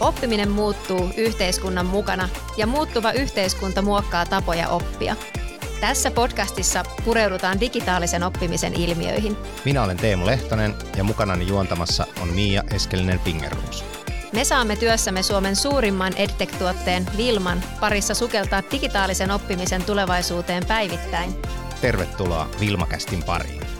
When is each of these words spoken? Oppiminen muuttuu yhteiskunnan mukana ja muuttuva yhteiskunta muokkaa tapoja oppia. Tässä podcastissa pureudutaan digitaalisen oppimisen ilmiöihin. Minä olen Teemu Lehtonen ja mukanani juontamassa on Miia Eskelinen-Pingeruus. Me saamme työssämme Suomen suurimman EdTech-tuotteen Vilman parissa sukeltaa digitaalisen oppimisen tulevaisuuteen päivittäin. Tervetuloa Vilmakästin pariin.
Oppiminen 0.00 0.50
muuttuu 0.50 1.10
yhteiskunnan 1.16 1.86
mukana 1.86 2.28
ja 2.56 2.66
muuttuva 2.66 3.12
yhteiskunta 3.12 3.82
muokkaa 3.82 4.26
tapoja 4.26 4.68
oppia. 4.68 5.16
Tässä 5.80 6.10
podcastissa 6.10 6.84
pureudutaan 7.04 7.60
digitaalisen 7.60 8.22
oppimisen 8.22 8.74
ilmiöihin. 8.74 9.36
Minä 9.64 9.82
olen 9.82 9.96
Teemu 9.96 10.26
Lehtonen 10.26 10.74
ja 10.96 11.04
mukanani 11.04 11.46
juontamassa 11.46 12.06
on 12.22 12.28
Miia 12.28 12.62
Eskelinen-Pingeruus. 12.74 13.84
Me 14.32 14.44
saamme 14.44 14.76
työssämme 14.76 15.22
Suomen 15.22 15.56
suurimman 15.56 16.12
EdTech-tuotteen 16.16 17.06
Vilman 17.16 17.62
parissa 17.80 18.14
sukeltaa 18.14 18.62
digitaalisen 18.72 19.30
oppimisen 19.30 19.84
tulevaisuuteen 19.84 20.66
päivittäin. 20.66 21.34
Tervetuloa 21.80 22.48
Vilmakästin 22.60 23.22
pariin. 23.22 23.79